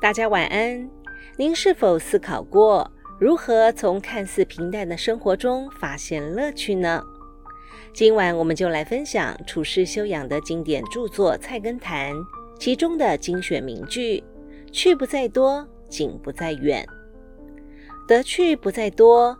[0.00, 0.88] 大家晚安。
[1.36, 7.04] 您是否思考过如何从看似平淡的生活中发现乐趣呢？
[7.92, 12.14] 今晚我们就来分享处世修养的经典著作《菜根谭》
[12.58, 14.24] 其中的精选名句
[14.72, 16.82] ：“去不在多，景不在远；
[18.08, 19.36] 得去不在多，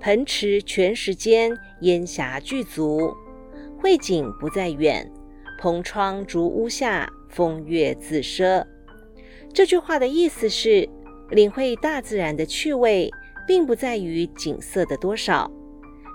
[0.00, 3.16] 盆池全时间，烟霞具足；
[3.80, 5.10] 慧景不在远，
[5.58, 8.62] 蓬窗竹屋下，风月自奢。”
[9.52, 10.88] 这句话的意思是，
[11.30, 13.10] 领会大自然的趣味，
[13.46, 15.50] 并不在于景色的多少。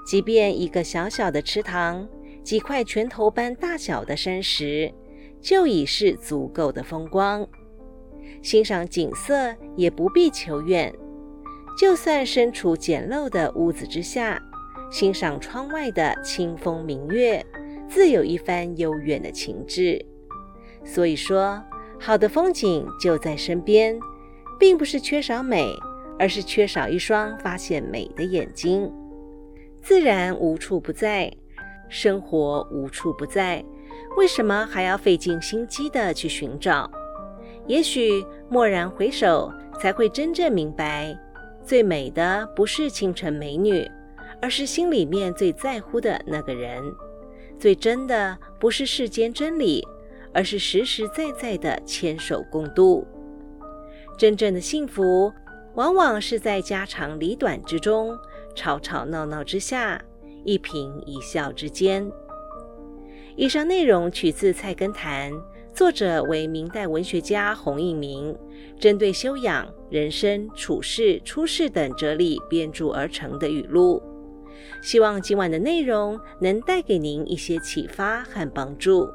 [0.05, 2.07] 即便一个小小的池塘，
[2.41, 4.93] 几块拳头般大小的山石，
[5.41, 7.45] 就已是足够的风光。
[8.41, 10.93] 欣赏景色也不必求远，
[11.77, 14.41] 就算身处简陋的屋子之下，
[14.89, 17.45] 欣赏窗外的清风明月，
[17.89, 20.05] 自有一番悠远的情致。
[20.85, 21.61] 所以说。
[21.99, 23.97] 好的风景就在身边，
[24.59, 25.73] 并不是缺少美，
[26.19, 28.91] 而是缺少一双发现美的眼睛。
[29.81, 31.31] 自然无处不在，
[31.89, 33.63] 生活无处不在，
[34.17, 36.89] 为什么还要费尽心机的去寻找？
[37.67, 41.17] 也许蓦然回首，才会真正明白，
[41.63, 43.89] 最美的不是倾城美女，
[44.41, 46.83] 而是心里面最在乎的那个人。
[47.57, 49.87] 最真的不是世间真理。
[50.33, 53.05] 而是实实在在的牵手共度。
[54.17, 55.31] 真正的幸福，
[55.75, 58.17] 往往是在家长里短之中，
[58.55, 60.01] 吵吵闹闹之下，
[60.43, 62.11] 一颦一笑之间。
[63.35, 65.31] 以上内容取自《菜根谭》，
[65.73, 68.37] 作者为明代文学家洪应明，
[68.79, 74.01] 针对修养、人生、处事、出世等哲理编著而成的语录。
[74.83, 79.09] 希望今晚的内容能带给您一些启发和帮助。